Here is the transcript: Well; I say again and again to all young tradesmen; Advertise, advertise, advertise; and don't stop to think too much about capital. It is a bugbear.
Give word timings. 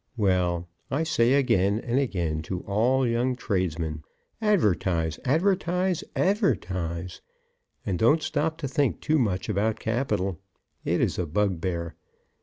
Well; 0.17 0.67
I 0.89 1.03
say 1.03 1.33
again 1.35 1.79
and 1.79 1.99
again 1.99 2.41
to 2.49 2.61
all 2.61 3.05
young 3.07 3.35
tradesmen; 3.35 4.01
Advertise, 4.41 5.19
advertise, 5.25 6.03
advertise; 6.15 7.21
and 7.85 7.99
don't 7.99 8.23
stop 8.23 8.57
to 8.61 8.67
think 8.67 8.99
too 8.99 9.19
much 9.19 9.47
about 9.47 9.79
capital. 9.79 10.39
It 10.83 11.01
is 11.01 11.19
a 11.19 11.27
bugbear. 11.27 11.93